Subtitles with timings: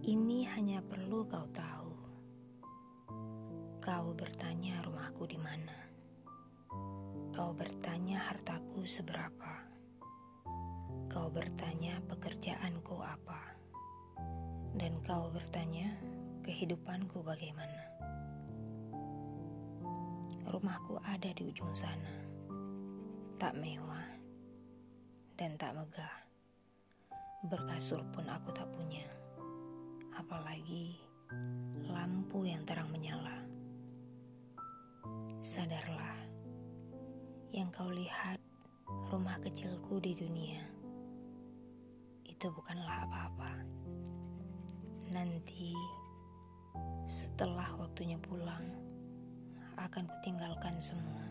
[0.00, 1.92] Ini hanya perlu kau tahu.
[3.84, 5.76] Kau bertanya rumahku di mana.
[7.36, 9.60] Kau bertanya hartaku seberapa.
[11.04, 13.52] Kau bertanya pekerjaanku apa.
[14.72, 15.92] Dan kau bertanya
[16.48, 17.84] kehidupanku bagaimana.
[20.48, 22.24] Rumahku ada di ujung sana.
[23.36, 24.08] Tak mewah
[25.36, 26.16] dan tak megah.
[27.52, 29.19] Berkasur pun aku tak punya
[30.20, 31.00] apalagi
[31.88, 33.40] lampu yang terang menyala.
[35.40, 36.20] Sadarlah,
[37.56, 38.36] yang kau lihat
[39.08, 40.60] rumah kecilku di dunia
[42.28, 43.52] itu bukanlah apa-apa.
[45.08, 45.72] Nanti,
[47.08, 48.76] setelah waktunya pulang,
[49.80, 51.24] akan kutinggalkan semua.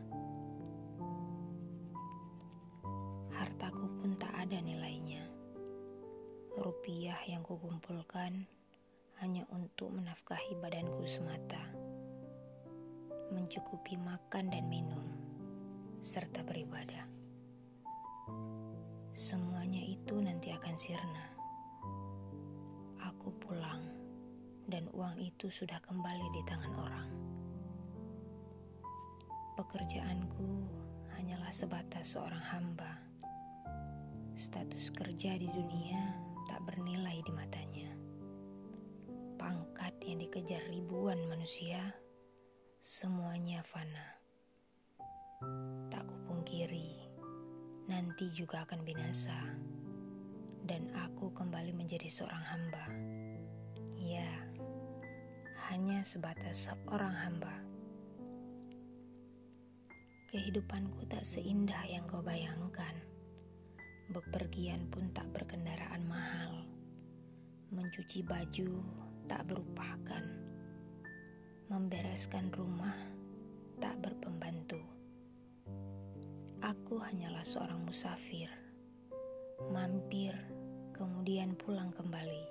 [3.37, 5.21] Hartaku pun tak ada nilainya.
[6.57, 8.58] Rupiah yang kukumpulkan
[9.19, 11.59] hanya untuk menafkahi badanku semata,
[13.35, 15.03] mencukupi makan dan minum,
[15.99, 17.03] serta beribadah.
[19.11, 21.27] Semuanya itu nanti akan sirna.
[23.11, 23.83] Aku pulang,
[24.71, 27.09] dan uang itu sudah kembali di tangan orang.
[29.59, 30.47] Pekerjaanku
[31.19, 32.95] hanyalah sebatas seorang hamba.
[34.39, 36.15] Status kerja di dunia
[36.47, 37.68] tak bernilai di matanya
[41.49, 41.81] manusia,
[42.77, 44.21] semuanya fana.
[45.89, 47.09] Tak kupungkiri,
[47.89, 49.33] nanti juga akan binasa,
[50.69, 52.85] dan aku kembali menjadi seorang hamba.
[53.97, 54.29] Ya,
[55.73, 57.57] hanya sebatas seorang hamba.
[60.29, 62.93] Kehidupanku tak seindah yang kau bayangkan.
[64.13, 66.69] Bepergian pun tak berkendaraan mahal.
[67.73, 68.85] Mencuci baju
[69.25, 70.49] tak berupahkan.
[71.69, 72.97] Membereskan rumah
[73.77, 74.81] tak berpembantu.
[76.65, 78.49] Aku hanyalah seorang musafir,
[79.69, 80.33] mampir,
[80.97, 82.41] kemudian pulang kembali,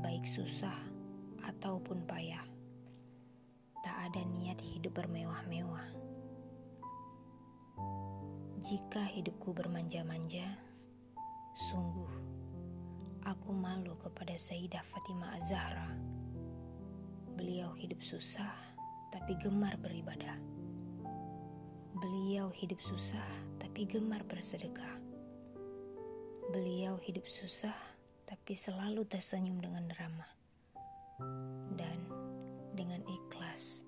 [0.00, 0.80] baik susah
[1.44, 2.48] ataupun payah.
[3.84, 5.92] Tak ada niat hidup bermewah-mewah.
[8.64, 10.56] Jika hidupku bermanja-manja,
[11.52, 12.32] sungguh
[13.22, 15.94] Aku malu kepada Sayyidah Fatimah Az-Zahra.
[17.34, 18.52] Beliau hidup susah
[19.12, 20.36] tapi gemar beribadah.
[21.96, 23.24] Beliau hidup susah
[23.60, 25.00] tapi gemar bersedekah.
[26.52, 27.76] Beliau hidup susah
[28.28, 30.32] tapi selalu tersenyum dengan ramah.
[31.76, 31.98] Dan
[32.72, 33.84] dengan ikhlas,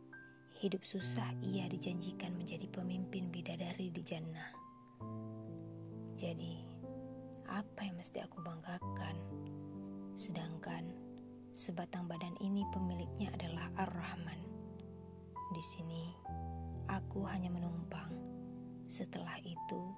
[0.60, 4.53] hidup susah ia dijanjikan menjadi pemimpin bidadari di jannah.
[6.15, 6.60] Jadi,
[7.49, 9.16] apa yang mesti aku banggakan?
[10.15, 11.03] Sedangkan
[11.54, 14.42] sebatang badan ini pemiliknya adalah Ar-Rahman.
[15.54, 16.10] Di sini
[16.91, 18.10] aku hanya menumpang.
[18.91, 19.94] Setelah itu,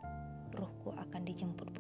[0.53, 1.73] ruhku akan dijemput.